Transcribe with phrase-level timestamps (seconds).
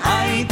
[0.00, 0.51] I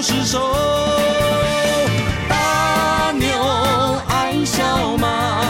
[0.00, 0.38] 失手
[2.28, 3.28] 大牛
[4.08, 5.42] 爱小马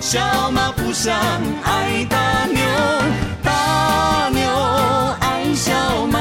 [0.00, 1.14] 小马不想
[1.62, 2.60] 爱大牛
[3.42, 4.42] 大牛
[5.20, 6.18] 爱小马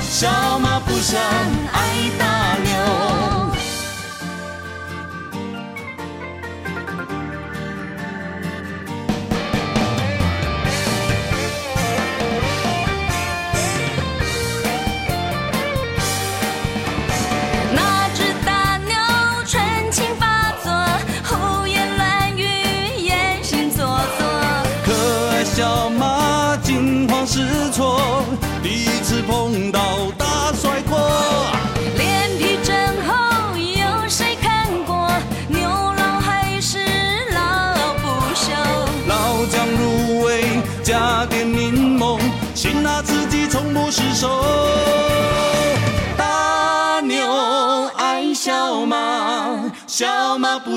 [0.00, 1.20] 小马不想
[1.72, 2.37] 爱大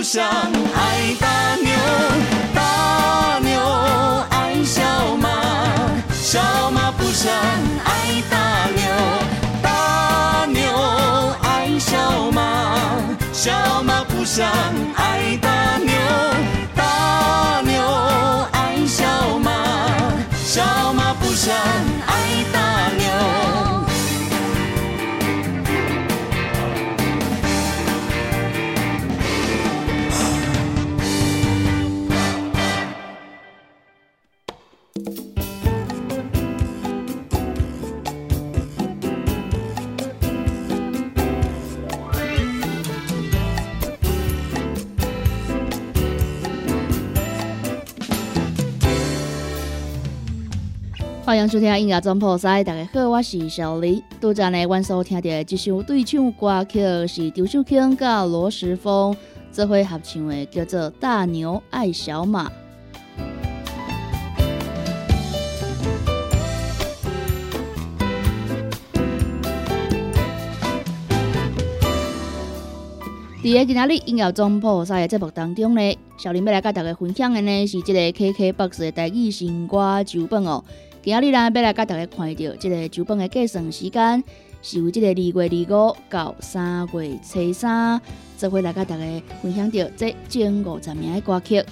[0.01, 1.69] 不想爱大牛
[2.55, 3.61] 大牛
[4.31, 5.29] 爱小马
[6.11, 7.31] 小马不想
[7.83, 8.81] 爱大牛
[9.61, 10.63] 大牛
[11.43, 12.75] 爱小马
[13.31, 14.51] 小马不想
[14.95, 15.93] 爱大牛
[16.75, 17.79] 大牛
[18.53, 19.51] 爱小马
[20.43, 21.55] 小马不想
[22.07, 22.90] 爱大
[51.31, 54.03] 欢迎收听音乐总破塞，大家好，我是小黎。
[54.19, 59.15] 拄则呢，阮所听到的一首对唱歌曲是张秀卿甲罗时丰
[59.49, 62.49] 这回合唱的，叫做《大牛爱小马》。
[73.41, 80.61] 伫个今仔日音乐总破塞的节目当中呢，小林要来甲大家分享的呢，是即个 KKBOX 的台语新歌酒本哦。
[81.03, 84.23] 今日呢，要来甲大家看到即个酒本的计算时间，
[84.61, 87.99] 是由即个二月二五到三月初三，
[88.37, 89.03] 这回来甲大家
[89.41, 91.63] 分享到这前五十名的歌曲。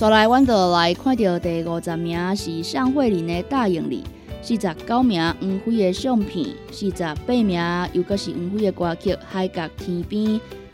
[0.00, 4.02] 再来，阮就来看到第五十名是向慧玲的《大影里》。
[4.44, 7.62] 四十九名黄飞的相片，四十八名
[7.92, 10.24] 又阁是黄飞的歌曲《海角天边》，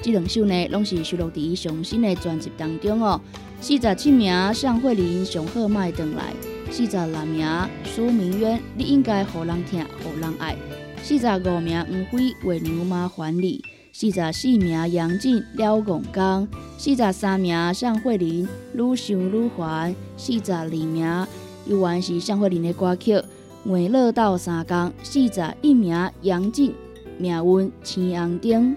[0.00, 3.20] 这两首呢拢是收录伫上新的专辑当中哦。
[3.60, 6.32] 四十七名向慧琳上好卖转来，
[6.70, 7.46] 四十六名
[7.84, 10.56] 苏明渊你应该互人听，互人爱。
[11.02, 13.62] 四十五名黄飞为牛妈还礼，
[13.92, 16.48] 四十四名杨静了共工，
[16.78, 21.26] 四十三名向慧琳愈想愈烦，四十二名
[21.66, 23.20] 又还是向慧琳的歌曲。
[23.64, 26.74] 换乐到三工，四十一名杨静
[27.18, 28.76] 命运青红灯。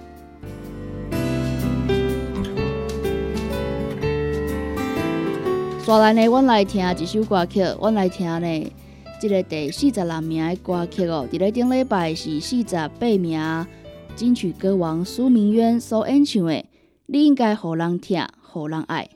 [5.83, 8.73] 刷来呢，阮来听一首歌曲，阮来听呢，
[9.19, 11.27] 即个第四十六名的歌曲哦。
[11.31, 13.67] 伫咧顶礼拜是四十八名
[14.15, 16.65] 金曲歌王苏明渊所演唱的，
[17.05, 19.09] 你应该互人听，互人爱。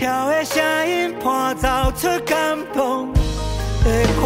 [0.00, 4.22] 跳的声音伴奏出感动的歌。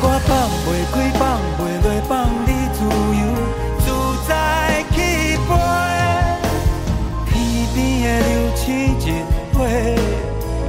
[0.00, 0.30] 我放
[0.62, 1.20] 袂开，放
[1.58, 2.14] 袂落，放
[2.46, 2.78] 你自
[3.18, 3.20] 由
[3.80, 3.84] 自
[4.28, 4.30] 在
[4.92, 4.96] 去
[5.48, 5.50] 飞。
[7.26, 7.34] 天
[7.74, 8.64] 边的流星
[9.00, 9.02] 一
[9.52, 9.58] 花，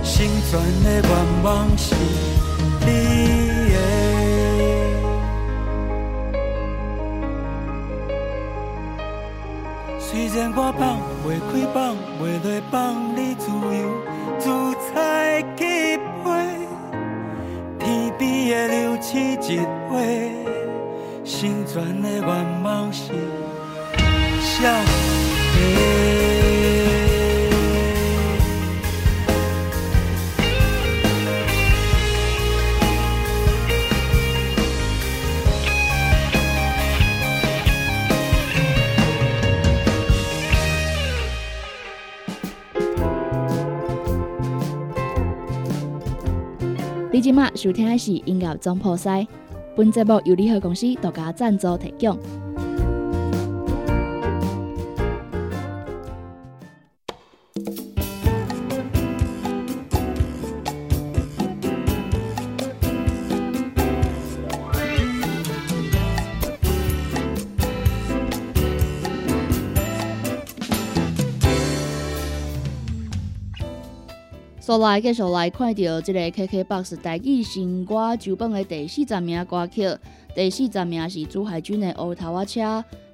[0.03, 0.09] 成
[0.49, 0.49] 全
[0.83, 1.93] 的愿望是
[2.87, 2.89] 你
[3.69, 3.77] 的。
[9.99, 10.81] 虽然我放
[11.29, 14.01] 袂开，放袂落，放你自由
[14.39, 14.49] 自
[14.91, 15.61] 在去
[16.23, 16.27] 飞。
[17.77, 19.99] 天边的流星一划，
[21.23, 23.13] 成全的愿望是
[24.41, 24.63] 少
[25.53, 26.18] 年。
[47.19, 49.27] 你今麦收听的是音乐总破塞，
[49.75, 52.17] 本节目由联合公司独家赞助提供。
[74.69, 79.81] 所来继续来看到这个 KKBOX 台语新歌周榜的第四十名歌曲，
[80.35, 82.61] 第四十名是朱海军的《乌头仔车》，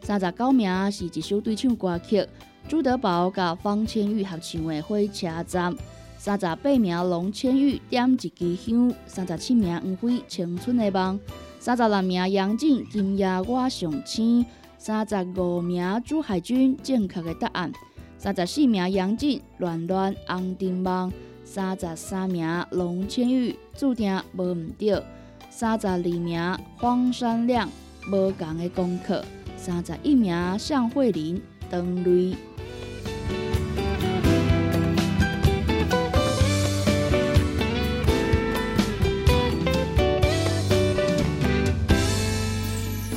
[0.02, 2.28] 三十九名是一首对唱歌曲，
[2.68, 5.74] 朱德宝甲方千玉合唱的《火车站》，
[6.18, 11.18] 三十八名龙千玉点一支香，三十七名黄飞《青春的梦》，
[11.58, 14.46] 三十六名杨静今夜我上青，
[14.78, 17.72] 三十五名朱海军正确的答案，
[18.18, 21.14] 三十四名杨静乱乱红灯梦。
[21.46, 25.02] 三十三名龙千玉注定无毋对，
[25.50, 27.70] 三十二名黄山亮
[28.12, 29.24] 无共的功课，
[29.56, 32.36] 三十一名向慧琳登瑞。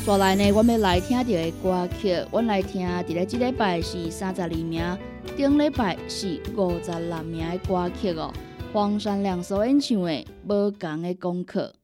[0.08, 4.82] 再来呢，我们来听到的歌曲，我来听，伫咧即礼拜是三十二名，
[5.36, 8.32] 顶礼拜是五十六名的歌曲哦。
[8.72, 10.10] 黄山亮所演唱的
[10.46, 11.74] 《无共的功课》。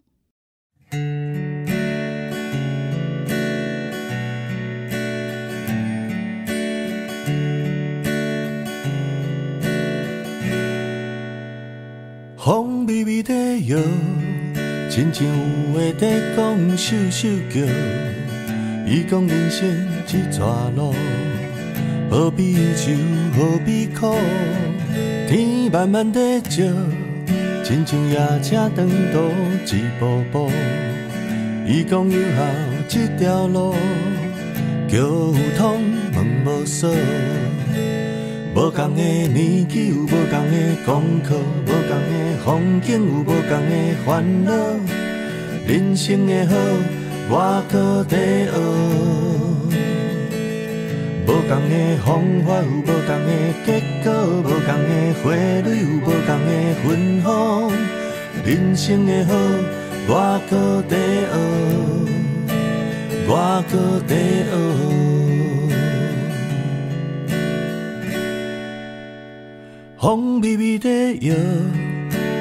[12.38, 13.34] 风微微在
[13.66, 13.78] 摇，
[14.88, 18.13] 亲像有话在讲，首首叫。
[18.86, 19.66] 伊讲人生
[20.06, 20.94] 一段路，
[22.10, 22.92] 何必愁，
[23.34, 24.14] 何必苦？
[25.26, 26.62] 天慢慢在照，
[27.62, 29.30] 亲像夜车长途
[29.64, 30.50] 一步步。
[31.66, 32.44] 伊讲以后
[32.86, 33.74] 这条路，
[34.86, 35.80] 桥有通
[36.12, 36.94] 门无锁。
[38.54, 44.52] 无共的年纪有无共的功课，无共的风景有无共的烦恼。
[45.66, 46.54] 人生的好，
[47.30, 48.52] 我搁在学。
[51.26, 51.72] 无共的
[52.04, 52.06] 方
[52.44, 53.28] 法有无共的
[53.64, 53.68] 结
[54.02, 54.06] 果，
[54.40, 54.90] 无共的
[55.22, 55.24] 花
[55.62, 56.50] 蕊有无共的
[56.82, 56.84] 芬
[57.22, 57.26] 芳。
[58.44, 59.30] 人生的好，
[60.06, 60.52] 我搁
[60.88, 61.34] 在学，
[63.26, 63.32] 我
[63.70, 63.72] 搁
[64.06, 64.52] 在学。
[69.98, 70.88] 风微微在
[71.22, 71.34] 摇，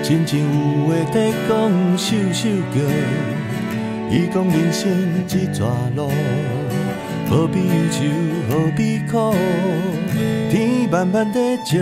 [0.04, 0.46] 亲像有
[0.88, 3.33] 话在讲，首首叫。
[4.14, 4.92] 伊讲人生
[5.28, 6.12] 一段路，
[7.28, 8.04] 何必忧愁，
[8.48, 9.34] 何必苦？
[10.52, 11.80] 天慢慢在照，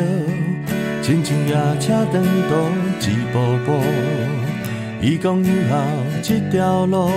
[1.02, 2.56] 亲像夜车长途
[3.02, 3.84] 一步步。
[5.02, 5.76] 伊讲以后
[6.24, 7.12] 这条路，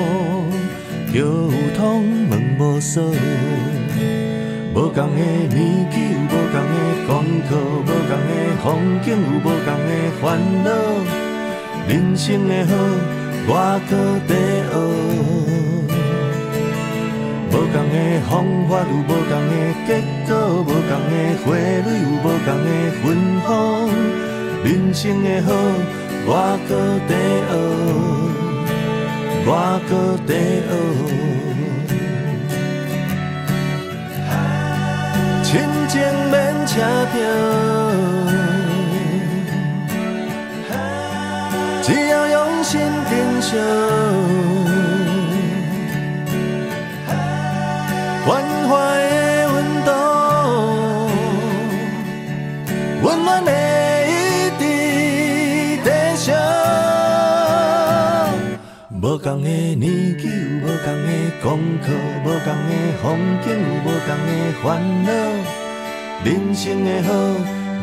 [1.12, 3.14] 叫有通问无数。
[4.74, 5.22] 无共的
[5.54, 8.30] 年纪有无共的功课，无共的
[8.64, 8.64] 风
[9.04, 9.90] 景有无共的
[10.20, 10.24] 烦
[10.64, 10.68] 恼。
[11.86, 12.74] 人生的好，
[13.46, 13.52] 我
[13.88, 13.92] 搁
[14.26, 14.32] 在
[14.70, 14.72] 学。
[17.50, 17.96] 无共的
[18.28, 18.32] 方
[18.68, 19.52] 法有无共的
[19.86, 19.88] 结
[20.26, 20.30] 果，
[20.62, 21.12] 无共的
[21.44, 22.68] 花蕊有无共的
[23.00, 23.04] 芬
[23.46, 23.48] 芳。
[24.64, 25.48] 人生的好，
[26.26, 26.30] 我
[26.68, 26.70] 搁
[27.06, 27.12] 在
[27.48, 27.52] 学，
[29.46, 29.48] 我
[29.88, 29.92] 搁
[30.26, 30.30] 在
[30.66, 30.70] 学。
[35.44, 35.50] 亲
[35.88, 35.92] 情
[36.30, 36.32] 免
[36.66, 36.72] 车
[37.12, 37.14] 票，
[43.54, 43.58] 手，
[48.26, 48.28] 关
[48.68, 49.88] 怀的温度，
[53.04, 53.50] 温暖的
[54.08, 54.10] 一
[54.58, 54.62] 滴
[55.84, 56.26] 地球。
[59.00, 59.78] 无同的年
[60.18, 61.08] 纪，有无同的
[61.40, 61.46] 功
[61.80, 61.86] 课，
[62.24, 62.70] 无同的
[63.00, 63.04] 风
[63.44, 64.30] 景，有无同的
[64.62, 64.64] 烦
[65.04, 65.08] 恼。
[66.24, 67.08] 人生的好，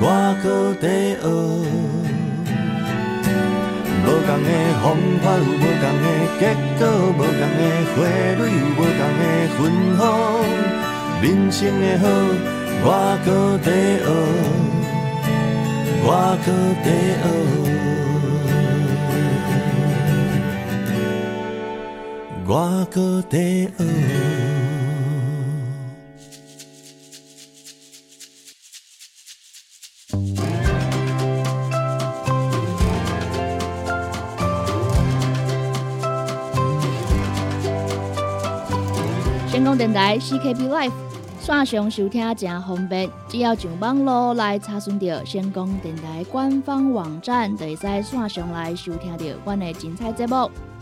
[0.01, 0.03] 我
[0.43, 0.45] 搁
[0.81, 0.83] 在
[1.21, 2.20] 学。
[4.11, 4.49] 无共的
[4.81, 4.83] 方
[5.23, 6.05] 法有无共的
[6.37, 6.43] 结
[6.77, 6.81] 果，
[7.13, 7.61] 无共的
[7.95, 7.97] 花
[8.35, 9.23] 蕊有无共的
[9.55, 9.59] 芬
[9.97, 10.01] 芳。
[11.21, 12.03] 人生的好，
[12.83, 12.87] 我
[13.23, 13.27] 搁
[13.63, 13.67] 在
[14.03, 14.05] 学，
[16.03, 16.07] 我
[16.45, 16.47] 搁
[16.83, 16.87] 在
[17.21, 17.23] 学。
[22.45, 22.51] 我
[22.91, 22.95] 搁
[23.29, 23.33] 在
[23.77, 24.50] 学。
[40.11, 40.91] 台 CKB Life
[41.39, 50.35] 线上收听真方便，只要上网络来查询到成功电台官方网站，就会使线上来收听到阮的精彩节目。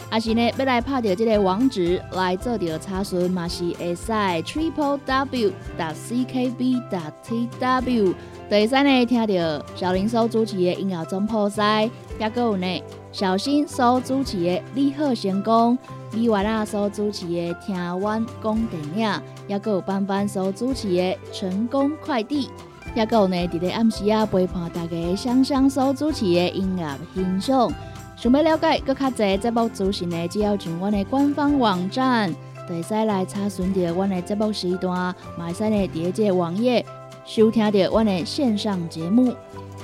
[0.09, 8.15] 啊是呢，要来拍到这个网址来做着查询，嘛是会使 triple w dot c k b dot t w。
[8.49, 11.87] 第三呢，听到小林所主持的音乐总破塞，
[12.19, 15.77] 也个有呢，小新所主持的你好成功，
[16.13, 22.49] 李婉娜所主持的听完讲电影，也个有班班所主持的成功快递，
[22.95, 27.71] 也个有呢，伫咧暗时啊陪伴大家香香所主持的音乐欣赏。
[28.15, 32.35] 想要了解更较侪节目资讯呢，只要上阮的官方网站，
[32.67, 36.83] 会使来查询到阮的节目时段，买使呢伫个网页
[37.23, 39.33] 收听到阮的线上节目。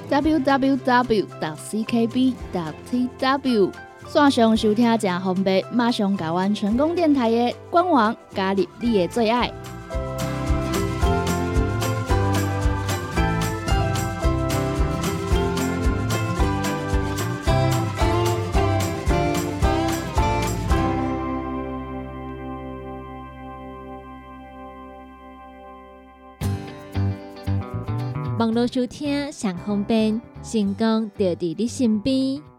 [0.09, 1.25] www.ckb.tw
[4.07, 9.51] 线上收听正方便，马上加阮成功电台的官网，加入你的最爱。
[28.37, 32.54] 网络收听上方便，成功就伫你身边。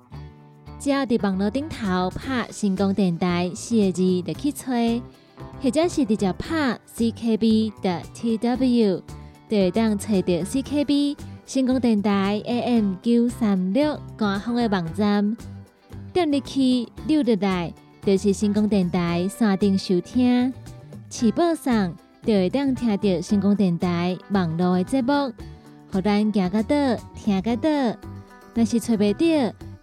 [0.86, 5.02] 只要伫网络顶头拍“成功电台”四个字就去吹，
[5.60, 9.02] 或者是直接拍 CKB 的 TW，
[9.48, 15.36] 就会当找到 CKB 成功电台 AM 九三六官方的网站。
[16.12, 20.54] 点入去溜入来，就是成功电台山顶收听，
[21.08, 21.92] 起播上
[22.24, 25.32] 就会当听到成功电台网络的节目。
[25.90, 26.76] 互咱行个倒，
[27.16, 27.68] 听个倒。
[28.54, 29.52] 若是找袂到，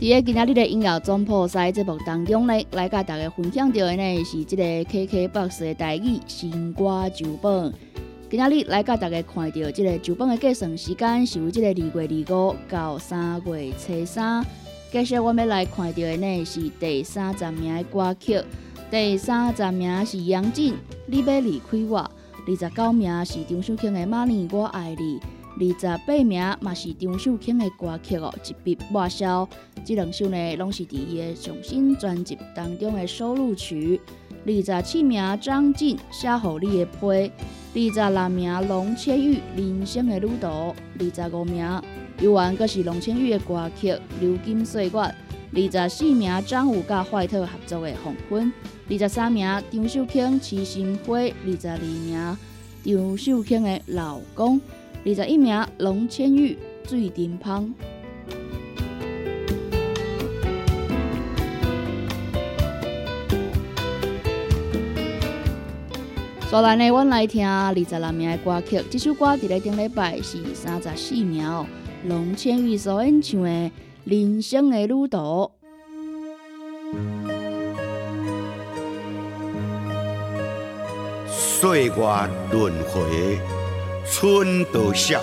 [0.00, 7.74] 伫今仔日的音乐总破赛节目当中呢，来甲大家分享到的呢是即个 KKBOX 的台语新歌酒本。
[8.30, 11.72] 今仔日来甲大家看到即个酒本的计算时间是由即个二
[12.06, 14.46] 月二五到三月初三。
[14.92, 18.40] 接下来我们来看到的呢是第三十名的歌曲，
[18.92, 20.74] 第三十名是杨静
[21.06, 21.98] 《你要离开我》，
[22.46, 25.18] 二十九名是张秀清的《马年我爱你》。
[25.60, 29.48] 二十八名嘛是张秀清的歌曲哦，一笔抹消。
[29.84, 34.00] 这两首呢，拢是伫伊的上新专辑当中的收录曲。
[34.46, 37.06] 二十七名张晋《写给你的批》，
[37.90, 40.46] 二十六名龙千玉《人生的旅途》，
[41.00, 41.82] 二十五名
[42.20, 43.90] 犹原阁是龙千玉的歌曲
[44.20, 44.90] 《流金岁月》。
[45.50, 48.46] 二十四名张武甲怀特合作的《黄昏》，
[48.90, 52.36] 二十三名张秀清《痴心花》，二十二名
[52.84, 54.60] 张秀清的《老公》。
[55.08, 57.72] 二十一名龙千玉最顶芳。
[66.50, 68.82] 所来呢，阮来听二十六名的歌曲。
[68.90, 71.42] 这首歌伫咧顶礼拜是三十四名。
[72.06, 73.48] 龙千玉所演唱的
[74.04, 75.16] 《人生的旅途》。
[81.32, 81.92] 岁月
[82.52, 83.57] 轮回。
[84.10, 85.20] 春在上，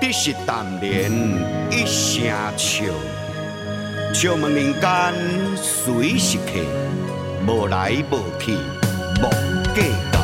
[0.00, 1.10] 得是淡然
[1.70, 2.22] 一声
[2.56, 2.84] 笑。
[4.14, 5.14] 笑问人间
[5.56, 6.60] 谁是客，
[7.46, 9.28] 无来无去无
[9.74, 9.82] 计
[10.12, 10.20] 较。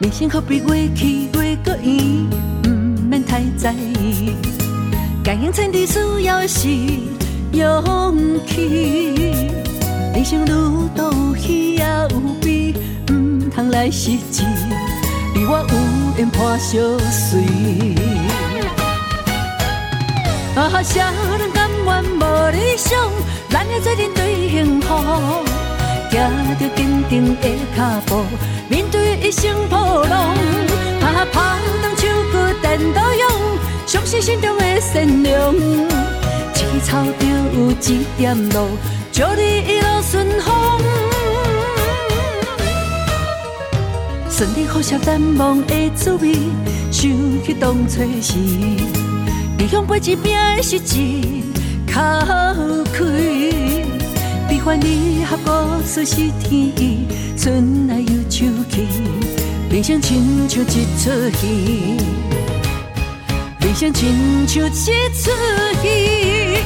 [0.00, 2.30] 人生何必过去过搁远？
[2.64, 2.68] 毋
[3.08, 4.36] 免太在意。
[5.28, 6.70] 感应千里需要是
[7.52, 9.12] 勇气。
[10.14, 12.72] 人生路途喜也有悲，
[13.04, 13.12] 不
[13.50, 14.42] 通来失志，
[15.34, 15.74] 你我有
[16.16, 17.42] 缘破相随。
[20.56, 22.98] 啊，啥人甘愿无理想，
[23.50, 24.94] 咱会做阵对幸福，
[26.10, 28.24] 行着坚定的脚步，
[28.70, 30.30] 面对一生波浪。
[31.02, 33.27] 啊，拍动手鼓电刀勇，
[33.88, 35.54] 相信心中的善良，
[36.52, 37.26] 青草就
[37.58, 38.68] 有一点路。
[39.10, 40.78] 祝你一路顺风，
[44.28, 46.34] 顺利好些难忘的滋味，
[46.90, 47.10] 想
[47.42, 48.34] 起当初时，
[49.56, 50.98] 理想背一拼的实质，
[51.90, 52.02] 靠
[52.92, 53.04] 开。
[54.50, 57.06] 悲欢离合故事是天意，
[57.38, 58.86] 春来又秋去，
[59.70, 61.96] 人生亲像一出戏，
[63.68, 65.30] 人生亲像一出
[65.82, 66.58] 戏。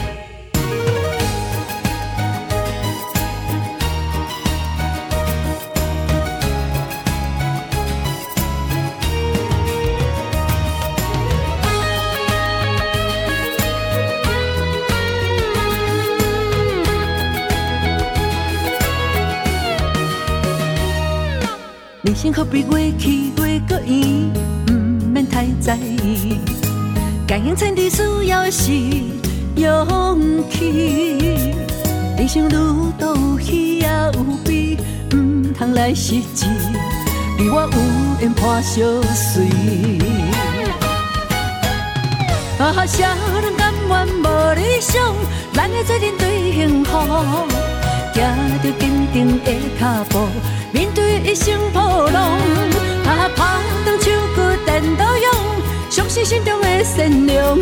[22.14, 24.32] 幸福比月去月搁圆，
[24.64, 24.72] 不
[25.12, 26.38] 免太在意。
[27.32, 28.70] 感应千里需要是
[29.56, 31.16] 勇气。
[32.18, 34.76] 人生路途喜也有悲，
[35.08, 35.16] 不
[35.58, 36.44] 通来失志。
[37.38, 37.70] 你我有
[38.20, 39.48] 缘伴相随。
[42.58, 45.02] 啊，谁人甘愿无理想？
[45.54, 46.98] 咱会做阵对幸福，
[48.12, 48.22] 行
[48.62, 50.28] 着坚定的脚步。
[50.70, 52.32] 面对一生波浪，
[53.06, 55.26] 啊，拍动手鼓电刀勇，
[56.14, 57.58] 是心中的善良，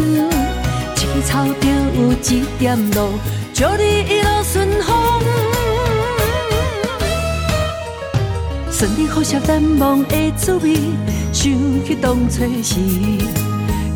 [0.97, 1.69] 青草就
[2.03, 3.11] 有一点路，
[3.55, 5.23] 祝你一路顺风。
[8.69, 10.75] 顺利好些难忘的滋味，
[11.33, 11.53] 想
[11.87, 12.81] 起当初时，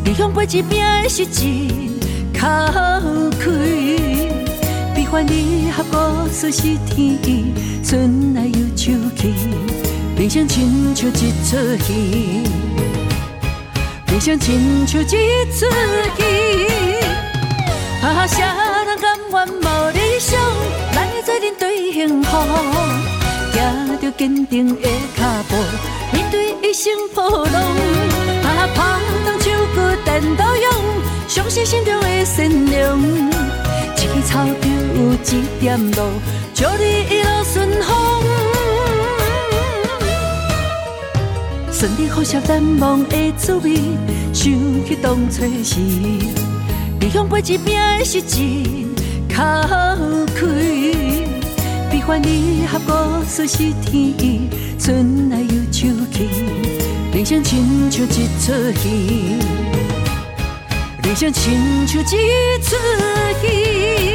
[0.05, 1.43] 理想背一拼的实质，
[2.33, 2.47] 靠
[3.37, 3.49] 开。
[4.95, 7.47] 悲欢离合故事是天意，
[7.83, 9.33] 春来又秋去，
[10.17, 12.43] 人生亲像一出戏，
[14.15, 15.65] 人生亲像一出
[16.15, 16.67] 戏。
[18.01, 18.45] 啊，啥
[18.85, 20.39] 人甘愿无理想？
[20.93, 22.37] 咱会做阵对幸福，
[23.51, 25.57] 行着坚定的脚步，
[26.13, 27.61] 面对一生波浪。
[27.61, 28.83] 啊，拍
[29.25, 30.71] 动手鼓电刀勇，
[31.27, 32.97] 相信心中的善良。
[33.97, 36.09] 青草就有一点路，
[36.53, 38.24] 祝你一路顺风。
[41.77, 43.75] 顺利好些难忘的滋味，
[44.31, 44.53] 想
[44.85, 45.81] 起当初时，
[47.01, 48.41] 理想背一拼的实质，
[49.27, 49.43] 靠
[50.33, 50.45] 开。
[51.91, 56.29] 悲欢离合故事是天意，春来又秋去，
[57.13, 58.09] 人生亲像一
[58.39, 59.37] 出戏。
[61.03, 62.05] 人生亲像一
[62.63, 62.77] 出
[63.41, 64.14] 戏。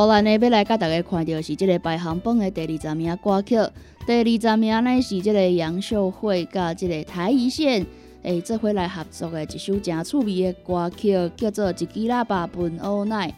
[0.00, 3.54] 所咱呢，要来甲大家看到是这个排行榜的第二十名歌曲。
[4.06, 7.86] 第二十名呢是这个杨秀慧甲这个台一线
[8.22, 13.34] 诶，这回来合作的一首真趣味的歌曲，叫做《一支喇叭喷乌奶》。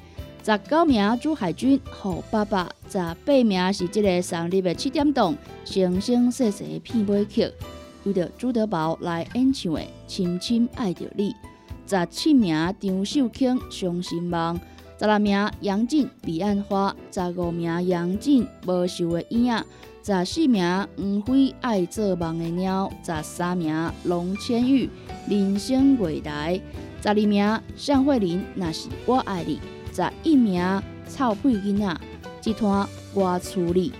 [0.46, 7.42] 十九名朱海军《好爸爸》，十八名是这个上日的七点档《星星细细片尾曲》，
[8.04, 11.34] 由着朱德宝来演唱的《深深爱着你》。
[11.90, 14.54] 十七名张秀卿《伤心梦》。
[15.02, 19.52] 十六名杨静《彼岸花》，十五名杨静《无寿的影》，
[20.06, 20.64] 十四名
[20.96, 24.86] 黄飞爱做梦的鸟》，十三名龙千玉
[25.28, 26.54] 《人生未来》，
[27.02, 29.60] 十二名向慧玲《那是我爱你》，
[29.96, 30.62] 十一名
[31.08, 31.84] 臭屁囡仔
[32.40, 33.90] 《集团我处理》。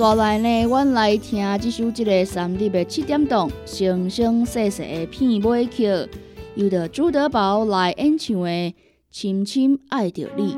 [0.00, 5.84] 刷来呢，阮来听这首这个三日的七点档，生生世世的片尾曲，
[6.54, 8.48] 由着朱德宝来演唱的
[9.10, 10.54] 《深深爱着你》。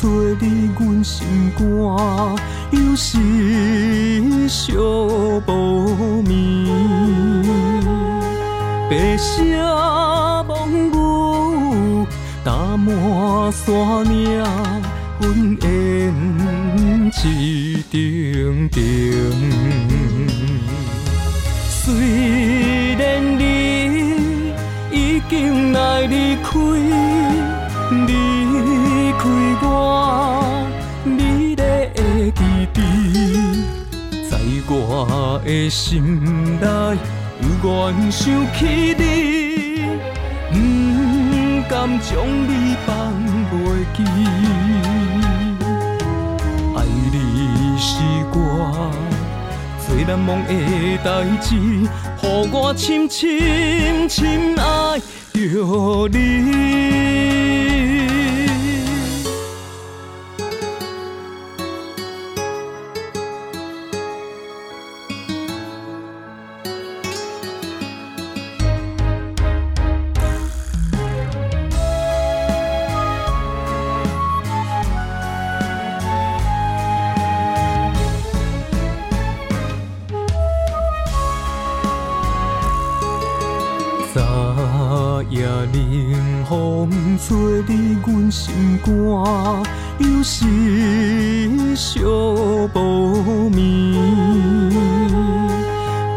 [0.00, 1.24] 做你阮心
[1.56, 1.64] 肝，
[2.72, 3.16] 又是
[4.48, 4.76] 寂
[5.46, 6.34] 无眠。
[8.90, 9.40] 白色
[10.48, 12.04] 梦雾
[12.44, 14.42] 打满山岭，
[15.20, 15.22] 阮
[15.62, 19.63] 烟一点点。
[35.68, 36.66] 心内，
[37.40, 38.22] 有愿想
[38.54, 39.02] 起你，
[40.50, 40.54] 不
[41.68, 42.12] 甘将
[42.48, 42.88] 你放
[43.50, 43.52] 袂
[43.96, 43.98] 记。
[46.76, 46.78] 爱
[47.12, 47.16] 你
[47.78, 47.88] 是
[48.32, 48.36] 我
[49.86, 50.50] 最难忘的
[51.02, 51.08] 代
[51.40, 51.86] 志，予
[52.52, 54.62] 我深深深爱
[55.32, 56.93] 着你。
[87.26, 88.92] 吹离阮心肝，
[89.98, 90.44] 有时
[91.74, 92.04] 寂
[92.74, 93.98] 无眠。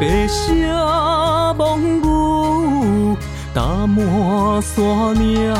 [0.01, 0.43] 白色
[1.57, 3.15] 梦雾
[3.53, 5.55] 打满山岭，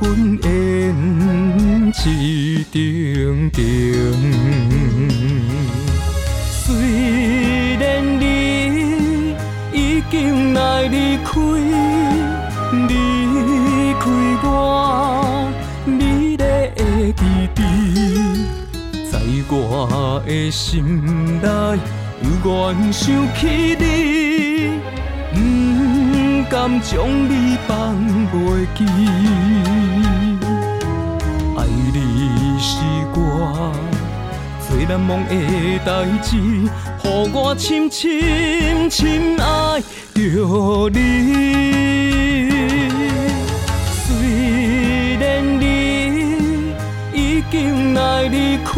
[0.00, 3.60] 阮烟一点点。
[6.64, 7.82] 虽然
[8.20, 9.34] 你
[9.72, 11.37] 已经来离开，
[19.80, 21.48] 我的心内，
[22.20, 24.80] 有原想起你，
[25.32, 25.36] 不
[26.50, 27.94] 甘将你放
[28.32, 28.34] 袂
[28.74, 28.84] 记。
[31.56, 31.58] 爱
[31.94, 31.96] 你
[32.58, 32.70] 是
[33.14, 33.16] 我
[34.66, 35.32] 最难忘的
[35.86, 35.88] 代
[36.24, 36.68] 志，予
[37.32, 39.80] 我深深深爱
[40.12, 40.96] 着你。
[44.02, 44.06] 虽
[45.20, 45.22] 然
[45.60, 45.62] 你
[47.14, 47.16] 已
[47.48, 48.72] 经来离开，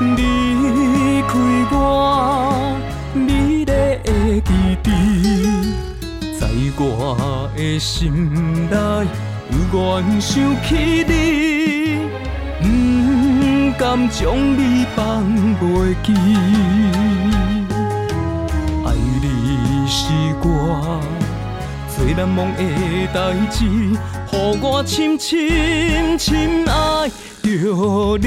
[0.00, 1.38] 离开
[1.72, 2.76] 我，
[3.14, 3.72] 你的
[4.44, 4.52] 记
[4.84, 4.88] 忆，
[6.38, 6.46] 在
[6.78, 8.30] 我的心
[8.68, 8.76] 内，
[9.50, 11.10] 有愿想起你，
[12.60, 12.64] 不
[13.78, 15.24] 甘将你放
[15.60, 15.64] 袂
[16.02, 16.12] 记。
[22.16, 22.62] 难忘的
[23.12, 27.10] 代志，予我深深深爱。
[27.42, 28.26] 着你。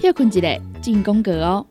[0.00, 1.66] 休困一下，进广告哦。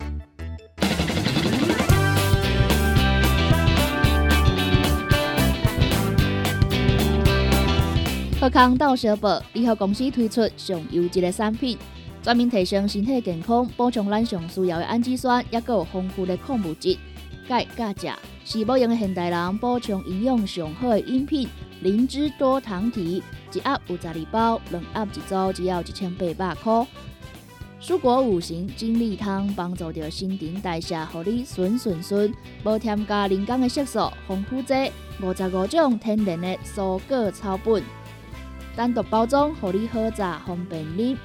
[8.41, 11.77] 福康到小宝联合公司推出上优质的产品，
[12.23, 16.97] 专门提升身体健康，补充咱上需要的氨基酸，也有丰富的矿物质。
[17.47, 21.47] 钙、钾、钾是保养现代人补充营养上好的饮品。
[21.81, 23.21] 灵芝多糖体
[23.53, 26.87] 一盒有十二包，两盒一组，只要一千八百块。
[27.79, 34.73] 蔬果五行精力汤帮助着新陈代谢，互你顺顺顺，无添加人工的色素，丰富剂
[35.21, 37.83] 五十五种天然的蔬果草本。
[38.75, 41.17] 单独包装，合你好炸方便你。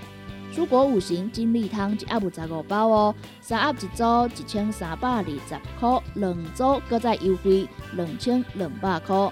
[0.55, 5.31] 蔬果五行精力汤一盒有十五包哦，三盒一组一千三百二十
[5.79, 9.31] 块，两组搁再优惠两千两百块。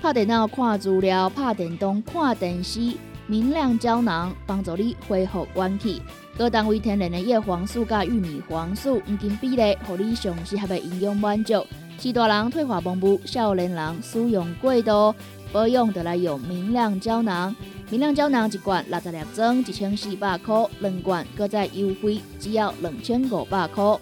[0.00, 2.94] 拍电脑看资料，拍电动看电视，
[3.26, 6.00] 明亮胶囊，帮助你恢复元气。
[6.38, 11.66] 高单位天然的叶黄素加玉米黄素黄金比例，互你上适合的营养满足。
[11.98, 15.14] 是大人退化盲目，少年人使用过度
[15.52, 17.54] 保养，就来用明亮胶囊。
[17.90, 23.98] 明亮胶囊一罐六十粒装，一千四百块；两罐搁再优惠，只要两千五百块。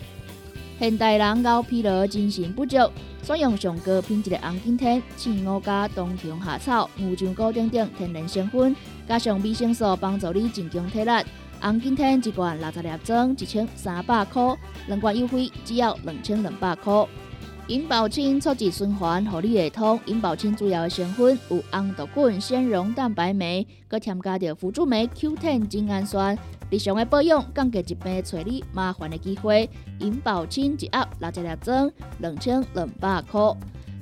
[0.78, 2.76] 现代人熬疲劳、精神不足，
[3.22, 8.74] 选用上高品质的红景天、青乌加冬虫夏草、牛樟菇等等天然成分，
[9.08, 11.10] 加上维生素，帮助你增强体力。
[11.60, 14.56] 红景天一罐六十粒装，一千三百块；
[14.88, 17.06] 两罐优惠，只要两千两百块。
[17.68, 19.98] 银保清促进循环，合你会通。
[20.04, 26.36] 银保清主要的成分有红豆根、纤溶蛋白酶，佮添加着辅助酶 Q10 精氨酸。
[26.70, 29.70] 日常的保养，降低疾病找你麻烦的机会。
[30.00, 33.40] 银保清一盒六十粒装，两千两百块。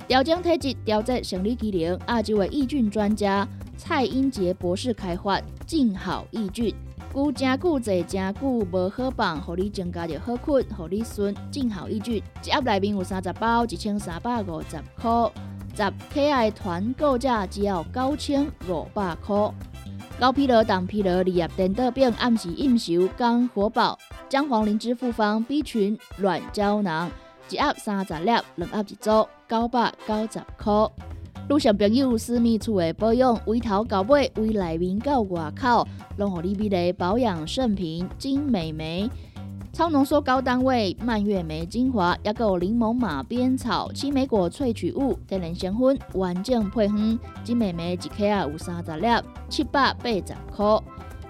[0.09, 3.47] 调整体质、调节生理机能，亚洲的益菌专家
[3.77, 6.75] 蔡英杰博士开发静好益菌。
[7.13, 12.23] 久真久坐真久无好放，互你增加着好困，互你顺正好一句。
[12.43, 15.31] 一盒内面有三十包，一千三百五十块。
[15.75, 19.53] 十 K 团购价只要九千五百块。
[20.19, 23.95] 高疲劳、胆疲劳、利叶电豆饼、暗时应酬、肝火爆、
[24.27, 27.11] 姜黄灵芝复方 B 群软胶囊，
[27.47, 30.73] 一盒三十粒，两盒一组，九百九十块。
[31.49, 39.09] 女性朋友私密处的保养，从头到尾，从内面到外口，拢互你美丽保养圣品金美眉。
[39.73, 47.19] 超浓缩高单位蔓越莓精华，也有柠檬马鞭草、青莓果萃取物、天然成分，完整配方。
[47.43, 49.07] 金美眉一克啊有三十粒，
[49.49, 50.23] 七百八十
[50.55, 50.79] 块。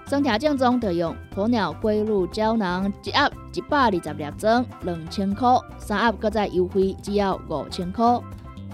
[0.06, 5.58] 生条正宗就用鸵鸟龟乳胶囊，一盒一百二十粒装，两千块。
[5.78, 8.20] 三盒搁再优惠，只要五千块。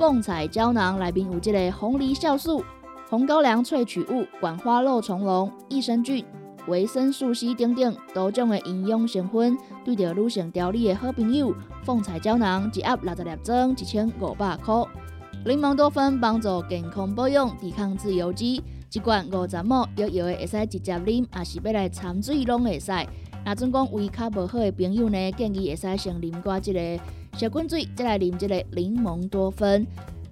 [0.00, 2.64] 凤彩胶囊内面有这个红梨酵素、
[3.10, 6.24] 红高粱萃取物、管花肉虫龙、益生菌、
[6.68, 11.54] 维生素 C 等等多种的营养成分，对着女性调理的好朋友。
[11.84, 14.74] 凤彩胶囊一盒六十粒装，一千五百块。
[15.44, 22.90] 柠檬多酚帮助健康保养，抵抗自由基，一罐五十毫摇摇的会使直接啉，也是要来掺水拢会使。
[23.44, 27.02] 那总讲胃口无好的朋友呢，建议会使先啉过这个。
[27.36, 29.86] 小滚水，再来啉这个柠檬多酚，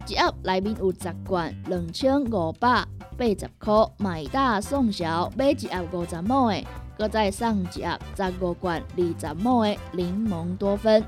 [0.07, 6.63] 一盒内面有十罐，两千五百八十块，买大送小，买一盒五十毛的，
[6.99, 11.03] 搁再送一盒十五罐二十毛的柠檬多酚。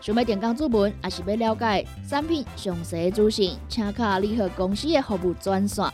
[0.00, 5.84] 想要点讲注文，还是要了解产品详细资讯，请卡联合公司的服务专线：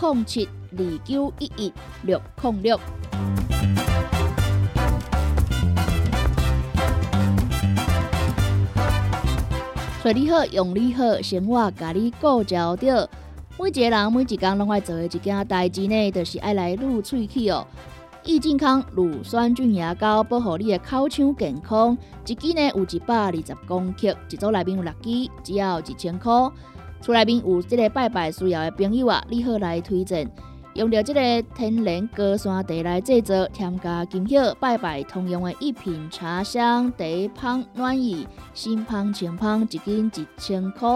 [0.00, 2.80] 零七二九一一六零六。
[10.02, 13.06] 做你好，用你好，生活甲你顾焦着。
[13.58, 17.66] 每一个人每一工拢爱做的一件代志呢，就是爱来撸喙齿哦。
[18.24, 21.98] 益健康乳酸菌牙膏，保护你的口腔健康。
[22.26, 26.32] 一支呢有一百二十公克，一组内面有六支，只要一千块。
[27.02, 30.26] 厝内面有这个拜拜需要的朋友啊，你好来推荐。
[30.74, 37.04] 用着这个天然高山茶来制作，添加金叶拜拜通用的一品茶香茶
[37.34, 40.88] 香暖意，新香清香，一斤一千块。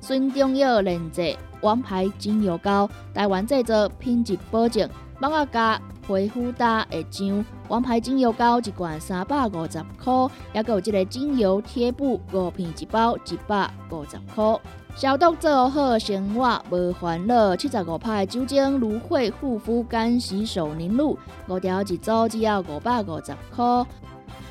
[0.00, 4.88] 孙中药炼制王牌精油膏，台湾制作，品质保证。
[5.20, 10.12] 帮我加皮肤打的酱，王牌精油膏一罐三百五十块，
[10.52, 14.60] 也有这个精油贴布五片一包，一百五十块。
[14.94, 17.56] 消毒做好，生活无烦恼。
[17.56, 23.86] 七十五派酒精芦荟护肤干洗手凝露，五条一组，只要五百五十块。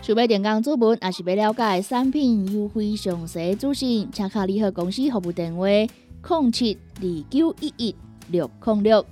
[0.01, 7.95] 想要电工注文，也是要了解产品优惠详细资讯，请卡联合公司服务电话：零七二九一一
[8.29, 9.05] 六零六。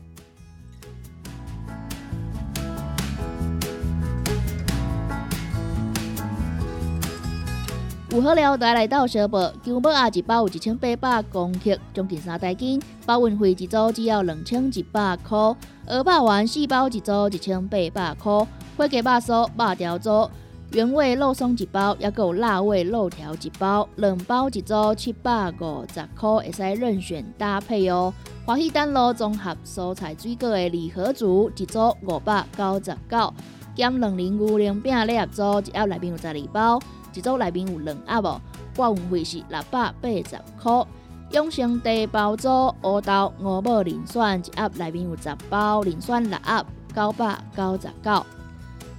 [8.12, 15.38] 有好料带来到小宝，姜宝啊一包有一千八百公克，将近三袋斤，包运费一组只要两千一百块。
[15.86, 20.28] 鹅肉丸四包一组一千八百块，花鸡肉酥肉条组，
[20.72, 28.12] 原味肉松一包，也有辣味肉条一包，两包一组七百五十块，会使任选搭配哦。
[28.44, 33.34] 欢喜丹路综合蔬菜水果的礼盒组，一组五百九十九，
[33.76, 36.80] 兼两零牛零饼礼盒组，一盒内面有十二包。
[37.20, 38.42] 一组内面有两盒哦，
[38.78, 40.86] 挂运费是六百八十块。
[41.32, 46.66] 永生茶包组乌豆五宝磷酸一盒内面有十包，磷酸六盒
[46.96, 48.26] 九百九十九。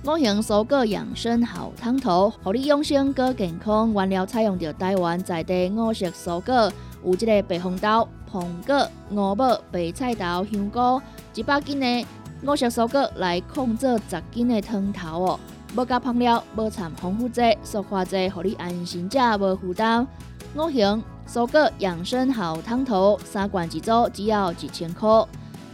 [0.05, 3.91] 五行蔬果养生好汤头，互你养生更健康。
[3.93, 6.71] 原料采用着台湾在地五色蔬果，
[7.05, 11.03] 有即个白红豆、红果、五宝、白菜头、香菇，
[11.35, 12.07] 一百斤的
[12.43, 15.41] 五色蔬果来控制十斤的汤头哦。
[15.77, 20.05] 无加香料，无掺防腐剂、塑化剂，互你安心食无负担。
[20.57, 25.09] 五行蔬果养生好汤头，三罐一组，只要一千块。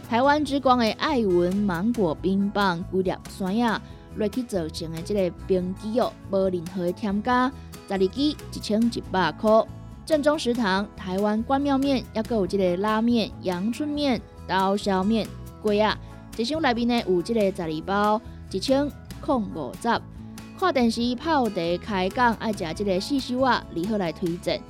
[0.07, 3.81] 台湾之光的爱文芒果冰棒，几粒酸呀，
[4.17, 7.51] 落去做成的这个冰机哦，无任何添加，
[7.87, 9.65] 十二支一千一百块。
[10.05, 15.27] 正宗食堂台湾关庙面，也有这个拉面、阳春面、刀削面、
[15.63, 15.97] 粿啊，
[16.37, 18.21] 一箱内面呢有这个十二包，
[18.51, 18.87] 一千。
[19.27, 20.01] 控五十，
[20.57, 24.61] 看电视泡茶开讲，爱食这个四修啊，如何来推荐？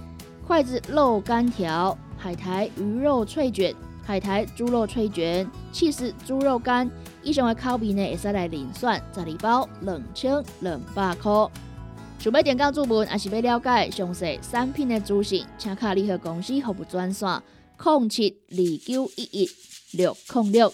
[0.47, 6.89] 筷子肉干条、海苔鱼肉脆卷、海苔猪肉脆卷、气势猪肉干，
[7.21, 11.31] 以上的口味呢，会使来零算十二包，两千两百块。
[12.17, 17.29] 想要点购注文，还是要了解详细产品的资讯，请卡联合公司服务专线：
[17.77, 19.51] 零七二九一一
[19.91, 20.73] 六零六。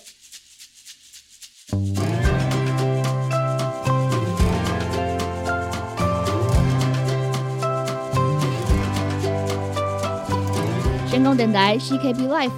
[11.14, 12.50] 成功电台 CKB Life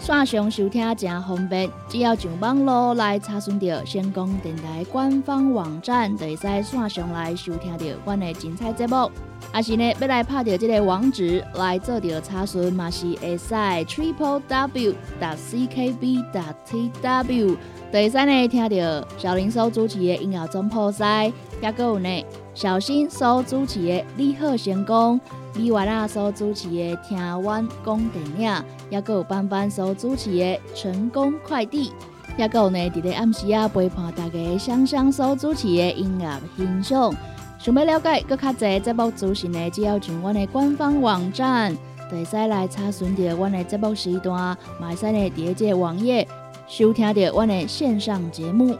[0.00, 9.10] 线上收听真方便，只要上网络来查询到成功电台官方网站，就会使线上来收听到阮的精彩节目。
[9.52, 14.94] 也是呢，要来拍到这个网址来做到查询，嘛是会使 Triple W.
[15.18, 16.24] 打 CKB.
[16.32, 17.56] 打 TW，就
[17.92, 25.20] 会使呢听到小林所主持的音乐总破塞，也个有呢小新所主持的你好成功。
[25.56, 28.50] 李娃拉所主持的《听阮讲电影》，
[28.90, 30.44] 也有班班所主持的
[30.74, 31.90] 《成功快递》，
[32.36, 37.14] 也有呢伫咧暗时啊陪伴大家香香所主持的音乐欣赏。
[37.58, 41.72] 想要了解更较侪节目资讯呢，只要上阮的官方网站，
[42.10, 46.26] 就会使来查询到阮的节目时段，嘛会使呢伫这网页
[46.66, 48.76] 收听到阮的线上节目。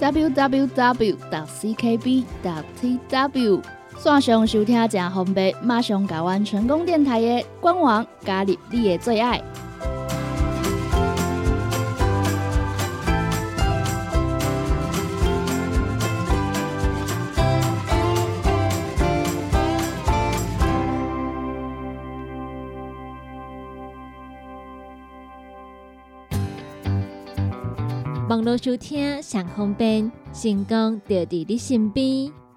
[0.00, 1.18] www.ckb.tw
[3.98, 9.42] 线上收听正方便，马上加完成功电台的官网，加入你的最爱。
[28.28, 32.47] 网络收听上方便，成功就伫你身边。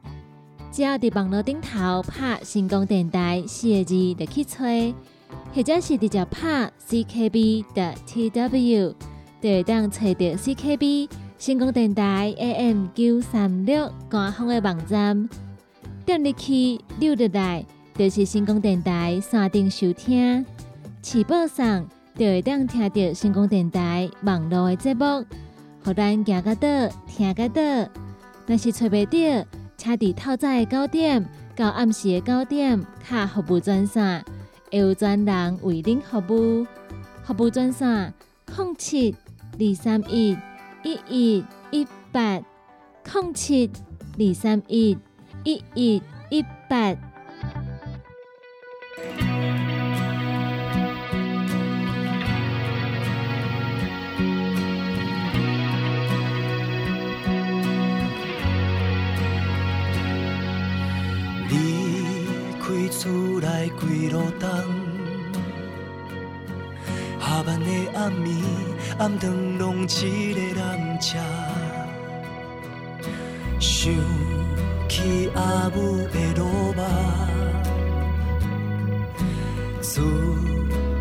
[0.72, 4.96] 只要伫网络顶头拍“成功电台”四个字，就去吹，
[5.54, 8.94] 或者是直接拍 “CKB” 的 TW，
[9.42, 15.28] 就会当找到 CKB 成功电台 AM 九三六官方的网站。
[16.06, 17.66] 点入去溜入来，
[17.98, 20.46] 就是成功电台山顶收听，
[21.02, 25.26] 起播上就会当听到成功电台网络的节目，
[25.84, 27.62] 互咱行个倒，听个倒，
[28.48, 29.46] 若是找袂到。
[29.82, 34.24] 车伫透早的九点到暗时的九点，卡服务专线
[34.72, 36.68] 会有专人为您服务。
[37.24, 38.14] 服务专线：
[38.56, 39.16] 零七
[39.60, 40.38] 二三一
[40.84, 42.40] 一一一八
[43.12, 43.72] 零七
[44.20, 44.96] 二三一
[45.44, 46.96] 一一一八。
[63.02, 63.10] 厝
[63.42, 64.48] 内几路灯，
[67.20, 68.44] 下班的暗暝，
[69.00, 71.18] 暗灯拢一个人吃。
[73.60, 73.92] 想
[74.88, 76.84] 起阿母的路马，
[79.82, 80.00] 思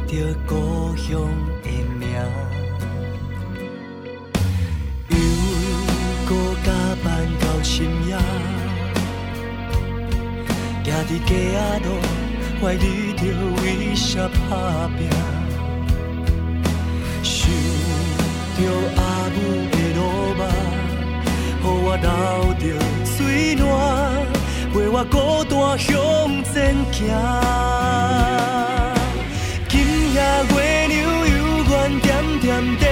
[0.07, 1.20] 着故乡
[1.62, 2.09] 的名，
[11.11, 11.88] 伫街仔路，
[12.62, 13.20] 怀疑着
[13.64, 13.64] 为
[13.96, 14.98] 啥打拼？
[17.20, 17.34] 想
[18.54, 18.58] 着
[18.96, 18.98] 阿
[19.34, 19.36] 母
[19.72, 19.98] 的路
[20.38, 20.40] 马，
[21.62, 22.06] 予我流
[22.61, 22.64] 着
[23.04, 23.18] 水
[23.56, 23.66] 汗，
[24.72, 25.12] 陪我孤
[25.50, 25.90] 单向
[26.44, 26.54] 前
[26.92, 26.96] 行。
[29.68, 29.72] 今
[30.14, 30.16] 夜
[30.54, 30.54] 月
[30.86, 31.34] 亮犹
[31.68, 32.08] 原点
[32.40, 32.46] 点
[32.78, 32.84] 在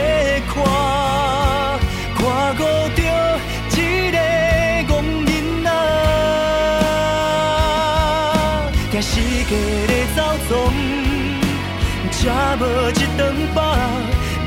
[0.49, 1.48] 看，看
[12.21, 13.21] 吃无一顿
[13.55, 13.63] 饱，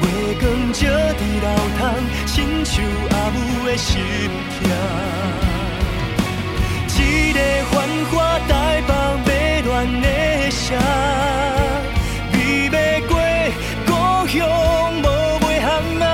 [0.02, 0.06] 月
[0.42, 0.44] 光
[0.74, 0.80] 照
[1.16, 1.48] 伫楼
[1.78, 1.80] 窗，
[2.26, 3.90] 亲像阿母的心
[4.60, 4.60] 痛。
[6.98, 7.00] 一
[7.32, 7.40] 个
[7.72, 7.74] 繁
[8.12, 8.12] 华
[8.50, 8.52] 台
[8.86, 8.92] 北
[9.26, 9.28] 迷
[9.66, 10.06] 乱的
[10.52, 10.68] 城，
[12.34, 12.36] 未
[12.68, 12.76] 要
[13.08, 13.10] 过
[13.88, 13.90] 故
[14.28, 14.38] 乡
[15.02, 15.08] 无
[15.40, 15.66] 袂行
[16.02, 16.06] 啊。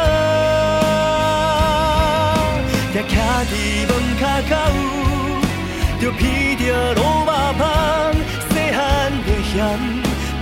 [3.50, 3.52] 伫
[3.88, 4.54] 门口，
[6.00, 6.16] 就闻
[6.58, 6.62] 着
[6.96, 6.98] 卤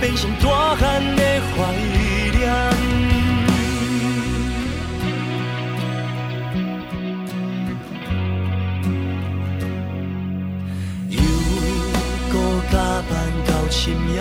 [0.00, 1.22] 变成大汉的
[1.52, 1.56] 怀
[2.32, 2.44] 念。
[11.08, 11.18] 又
[12.30, 12.34] 搁
[12.70, 12.74] 加
[13.08, 13.10] 班
[13.46, 13.82] 到深
[14.12, 14.16] 夜，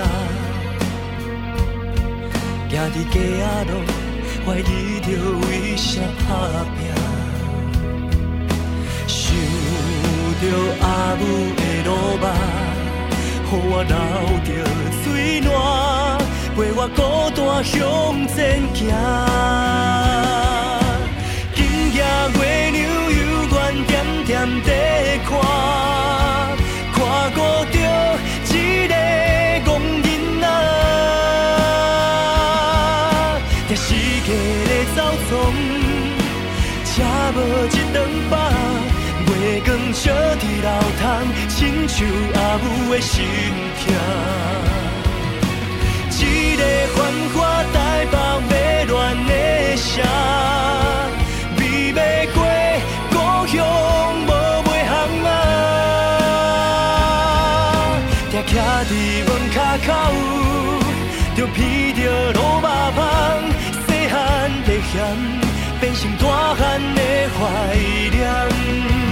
[2.69, 3.71] 行伫街仔路，
[4.45, 4.61] 怀疑
[5.01, 5.07] 着
[5.41, 6.29] 为啥打
[6.75, 6.77] 拼。
[9.07, 9.23] 想
[10.41, 10.43] 着
[10.81, 10.85] 阿
[11.19, 11.21] 母
[11.55, 11.87] 的卤
[12.21, 12.23] 肉，
[13.55, 13.95] 予我流
[14.43, 14.49] 着
[15.01, 15.05] 水
[15.41, 15.49] 烂，
[16.55, 16.99] 陪我孤
[17.35, 17.73] 单向
[18.27, 18.35] 前
[18.73, 18.79] 行。
[21.55, 21.57] 今
[21.93, 21.97] 夜
[22.35, 22.37] 月
[22.71, 23.17] 亮犹
[23.51, 23.93] 原点
[24.25, 24.33] 点
[24.63, 24.69] 在
[25.23, 25.31] 看，
[26.93, 26.95] 看
[27.33, 27.37] 顾
[27.71, 27.75] 着
[28.49, 28.51] 一
[28.87, 28.93] 个
[29.65, 29.67] 戆
[30.03, 30.05] 囡
[30.41, 30.43] 仔，
[33.69, 33.87] 定是
[34.25, 34.29] 家
[34.67, 34.97] 咧走
[35.29, 35.33] 总，
[36.83, 36.91] 吃
[37.33, 37.37] 无
[37.67, 37.95] 一顿
[38.29, 38.33] 饱。
[40.65, 41.05] 月光照伫楼窗，
[41.47, 41.95] 亲像
[42.33, 43.13] 阿母的心
[43.79, 43.83] 痛。
[46.17, 46.21] 一
[46.57, 46.61] 个
[46.95, 46.97] 繁
[47.33, 47.37] 华
[47.71, 47.75] 台
[48.11, 48.13] 北
[48.49, 48.51] 迷
[48.91, 48.93] 乱
[49.27, 49.31] 的
[49.77, 49.85] 城，
[51.57, 51.61] 美
[51.93, 51.97] 袂
[52.33, 52.37] 过
[53.11, 53.53] 故乡
[54.25, 54.29] 无
[54.65, 54.91] 袂行
[55.25, 55.29] 啊！
[58.31, 58.49] 定徛
[58.85, 58.91] 伫
[59.27, 59.55] 门骹
[59.85, 59.87] 口，
[61.35, 61.53] 就闻
[61.95, 61.99] 着
[62.33, 62.99] 卤肉香，
[63.85, 64.13] 细汉
[64.65, 64.93] 的嫌
[65.79, 66.23] 变成大
[66.55, 66.59] 汉
[66.95, 66.99] 的
[67.37, 67.39] 怀
[68.11, 69.04] 念。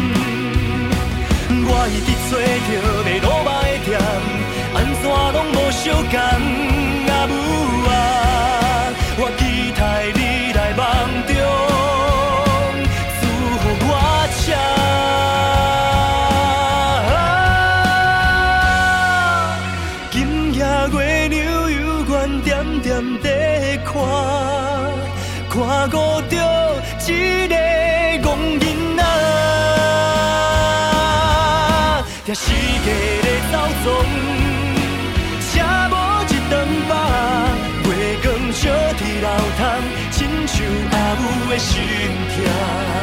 [1.65, 2.31] 我一直找
[2.67, 2.69] 着
[3.03, 3.91] 卖卤肉的店，
[4.73, 5.03] 安怎
[5.33, 6.13] 拢无相共。
[7.09, 7.11] 啊
[41.53, 41.83] 的心
[42.35, 43.02] 痛。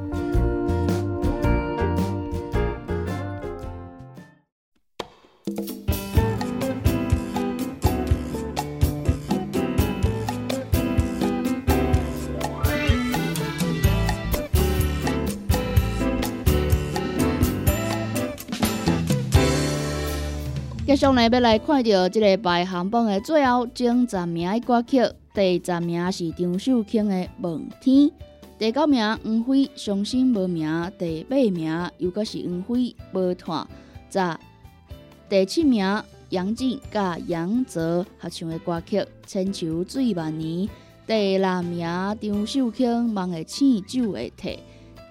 [21.01, 25.01] 继续呢，要来看到即个排行榜的最后前十名的歌曲，
[25.33, 27.95] 第十名是张秀清的《问天》，
[28.59, 32.75] 第九名黄飞《伤心无名》，第八名又搁是黄飞
[33.13, 33.67] 《无团》，
[34.13, 34.39] 十
[35.27, 40.67] 第七名杨静甲杨泽合唱的歌曲《千秋醉万年》，
[41.07, 41.79] 第六名
[42.21, 44.59] 张秀清《梦的醒酒会体》，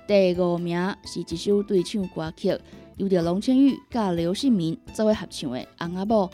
[0.07, 2.57] 第五名是一首对唱歌曲。
[3.01, 6.27] 有着龙千羽甲刘信明做伙合唱的《翁仔某》，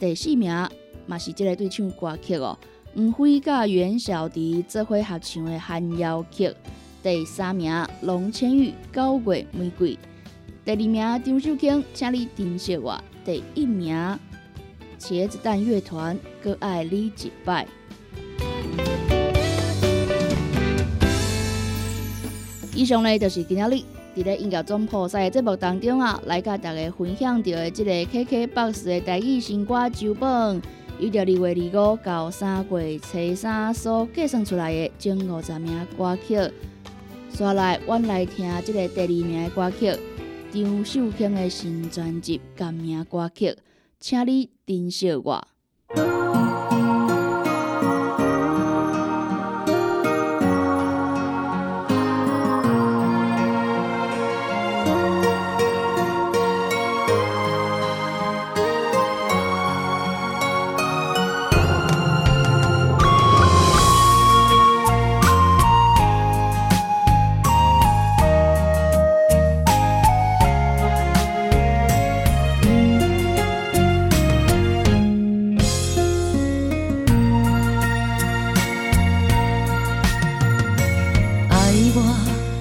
[0.00, 0.68] 第四名
[1.06, 2.58] 嘛是即个对唱歌曲哦。
[2.92, 6.48] 黄飞甲袁小迪做伙合唱的《寒窑曲》，
[7.04, 9.94] 第三名龙千羽《九月玫瑰》，
[10.64, 12.92] 第二名张秀卿《请你珍惜我》，
[13.24, 14.18] 第一名
[14.98, 17.64] 茄子蛋乐团《搁爱你一摆》。
[22.74, 23.97] 以上呢就是今仔日。
[24.18, 30.60] 伫咧音乐总铺塞的节目当中啊，来甲大家分享到的即个 KKBOX 的台语新歌周榜，
[30.98, 36.34] 由着二月二五到三月初三所计算出来的前五十名歌曲。
[36.34, 36.50] 接
[37.30, 39.96] 下来，阮来听即个第二名的歌曲，
[40.52, 43.50] 张秀卿的新专辑《甘名歌曲》，
[44.00, 45.46] 请你珍惜我。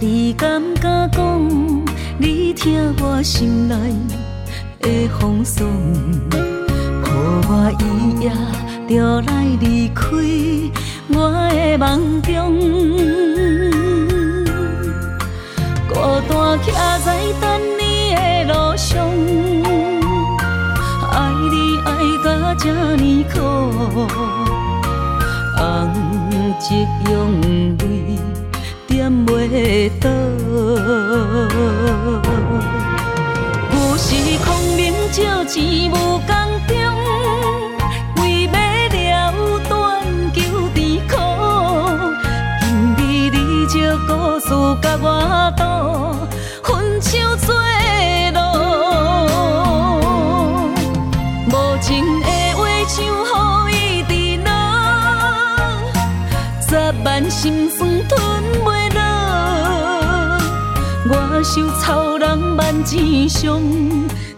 [0.10, 1.22] 你敢敢讲？
[2.18, 3.76] 你听我心内
[4.80, 5.68] 的风霜，
[7.04, 7.10] 抱
[7.50, 7.84] 我伊
[8.24, 8.32] 夜
[8.88, 10.06] 就来离开
[11.10, 12.58] 我的梦中。
[15.90, 15.96] 孤
[16.30, 16.66] 单徛
[17.04, 17.08] 在
[17.42, 17.46] 等
[17.78, 18.96] 你的路上，
[21.12, 21.16] 爱
[21.52, 21.88] 你爱
[22.24, 22.64] 到这
[22.96, 23.36] 呢苦。
[25.58, 25.92] 红
[26.62, 26.66] 烛
[27.12, 27.14] 用
[29.08, 30.10] 泪点袂倒，
[33.72, 34.14] 有时
[34.46, 36.28] 空明照钱无工
[36.68, 36.76] 中，
[38.22, 39.32] 为买了
[39.70, 40.04] 断
[40.34, 40.42] 求
[40.74, 41.16] 甜苦，
[42.68, 43.00] 今日
[43.32, 43.38] 你
[43.68, 43.76] 借
[44.08, 44.50] 故事
[44.82, 45.06] 甲我
[45.56, 45.62] 赌，
[46.64, 47.48] 分手做
[48.34, 48.38] 路，
[51.50, 51.88] 无情
[52.22, 52.96] 的话像
[53.72, 53.74] 雨
[54.10, 54.12] 伫
[54.44, 54.50] 落。
[56.68, 56.70] 十
[57.04, 57.70] 万心
[61.50, 63.62] 受操人万千伤，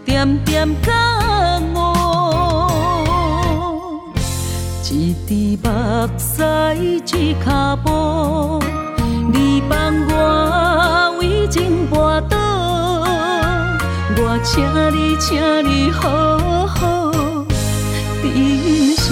[0.04, 1.78] 点点感悟。
[4.88, 5.68] 一滴目
[6.16, 6.44] 屎
[6.80, 7.16] 一脚
[7.82, 8.60] 步，
[9.32, 12.38] 你放我为情跋倒，
[14.16, 15.36] 我请你，请
[15.68, 16.06] 你好
[16.68, 17.10] 好
[18.22, 18.24] 珍
[18.94, 19.08] 惜。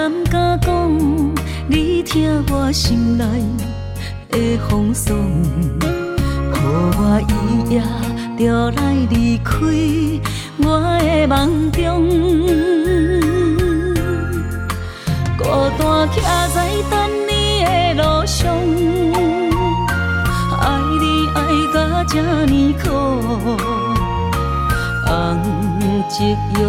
[0.00, 0.98] 敢敢讲？
[1.68, 3.24] 你听我心内
[4.30, 5.14] 的风霜，
[6.50, 6.58] 抱
[6.96, 7.82] 我伊夜
[8.38, 9.52] 就来离开
[10.56, 10.64] 我
[11.00, 12.08] 的梦中。
[15.36, 15.44] 孤
[15.78, 16.16] 单徛
[16.54, 16.56] 在
[16.90, 16.92] 等
[17.28, 17.30] 你
[17.62, 18.56] 的路上，
[20.62, 20.64] 爱
[20.98, 21.38] 你爱
[21.74, 21.78] 到
[22.08, 22.14] 这
[22.46, 22.88] 呢苦。
[25.04, 25.08] 红
[26.08, 26.14] 烛
[26.58, 26.62] 用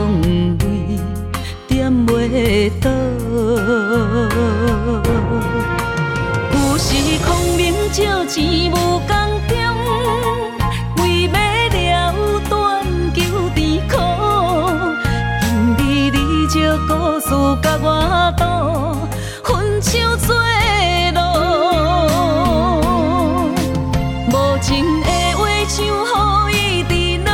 [0.57, 0.99] 泪
[1.67, 2.89] 点袂倒，
[3.41, 3.47] 有
[6.77, 6.93] 时
[7.25, 9.07] 空明借钱无工
[9.47, 9.57] 中，
[10.97, 12.13] 为买了
[12.47, 12.85] 断
[13.15, 13.23] 求
[13.55, 13.97] 甜苦，
[15.41, 15.77] 今日
[16.11, 16.17] 你
[16.49, 17.29] 借故事
[17.63, 18.43] 甲我赌，
[19.43, 20.35] 分手做
[21.15, 21.19] 路，
[24.29, 24.31] 无
[24.61, 25.81] 情的话像
[26.51, 26.53] 雨
[26.87, 26.91] 伫
[27.25, 27.29] 落。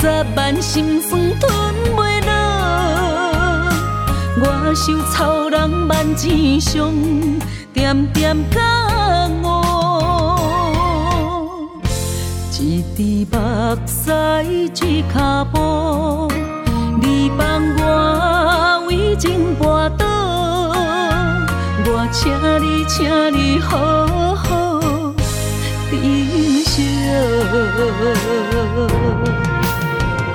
[0.00, 0.02] 十
[0.34, 1.20] 万心酸
[4.74, 6.92] 受操人万千伤，
[7.72, 9.46] 点点感悟。
[12.58, 13.36] 一滴目
[13.86, 14.10] 屎
[14.48, 14.84] 一脚
[15.52, 16.28] 步，
[17.00, 20.06] 你放我为情跋倒，
[21.84, 24.06] 我请你，请你好
[24.36, 24.80] 好
[25.90, 26.00] 珍
[26.64, 26.72] 惜。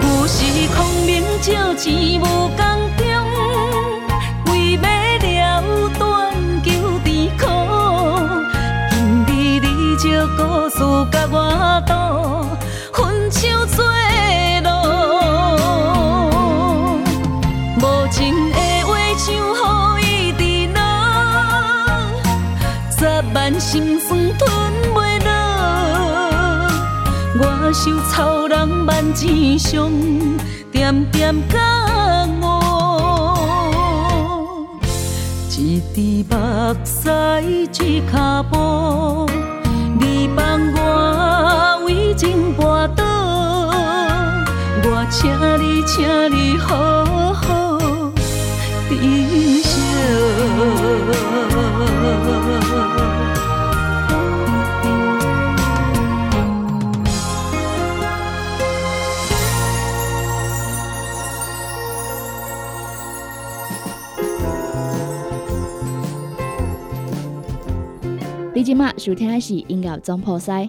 [0.02, 0.38] 有时
[0.76, 2.24] 空明照钱无
[2.56, 2.62] 工
[27.80, 29.92] 受操人万千伤，
[30.72, 32.48] 点点感悟。
[35.56, 36.36] 一滴目
[36.84, 37.08] 屎
[37.44, 37.84] 一脚
[38.50, 39.28] 步，
[40.00, 43.06] 你放我为情跋倒，
[44.84, 45.30] 我请
[45.62, 47.06] 你，请你好
[47.36, 47.78] 好
[48.90, 48.98] 珍
[49.62, 49.70] 惜。
[68.58, 70.68] 你今麦收听的是音乐总破塞，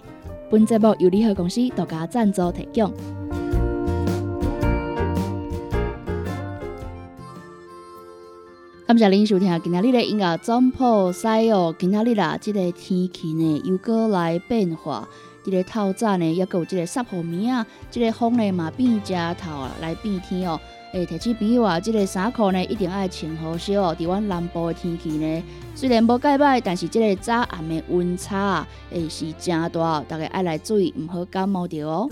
[0.51, 2.93] 本节目由联合公司独家赞助提供。
[8.85, 15.09] 感谢您收听今仔日的音乐总破塞哦，今仔日啦，即个天气呢又过来变化，
[15.43, 20.59] 即个透早呢也有即个湿雨暝啊，即个风呢嘛变正透来变天哦。
[20.91, 23.95] 诶，提醒朋友啊，即个衫裤呢一定爱穿好些哦。
[23.97, 25.43] 伫阮南部的天气呢，
[25.75, 32.09] 虽然无介歹，但是即个早暗的温差啊，诶是真大，大家爱来注意，毋好感冒着哦。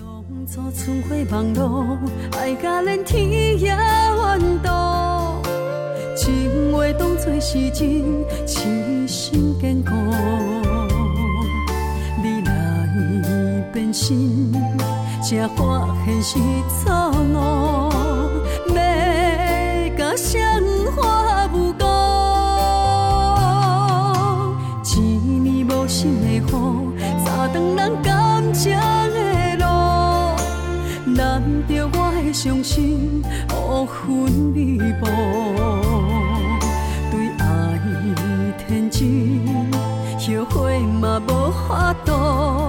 [1.28, 1.98] 当初
[2.38, 3.76] 爱甲连天也
[4.22, 4.70] 温度
[6.16, 8.04] 情话当作是真，
[8.46, 9.90] 痴心坚固。
[12.22, 14.54] 你来变心，
[15.24, 16.38] 才发现是
[16.84, 17.87] 错误。
[20.18, 20.64] 鲜
[20.96, 21.86] 花不够
[24.84, 26.42] 一年无新的雨
[27.24, 29.64] 走断咱感情的路
[31.06, 33.22] 难着我的伤心
[33.54, 35.06] 乌云密布
[37.12, 37.80] 对爱
[38.58, 39.00] 天真
[40.18, 42.67] 后悔嘛无法度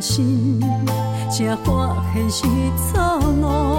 [0.00, 0.60] 心，
[1.30, 2.42] 才发现是
[2.76, 3.77] 错误。